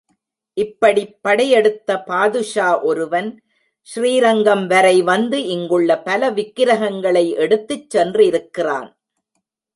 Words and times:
இப்படிப் 0.53 1.17
படையெடுத்த 1.21 2.03
பாதுஷா 2.03 2.81
ஒருவன், 2.81 3.41
ஸ்ரீ 3.81 4.19
ரங்கம் 4.19 4.67
வரை 4.67 5.01
வந்து 5.01 5.47
இங்குள்ள 5.47 6.01
பல 6.01 6.29
விக்கிரகங்களை 6.29 7.31
எடுத்துச் 7.31 7.97
சென்றிருக்கிறான். 7.97 8.89